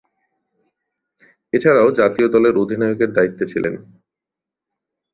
[1.53, 3.73] এছাড়াও জাতীয় দলের অধিনায়কের দায়িত্বে ছিলেন।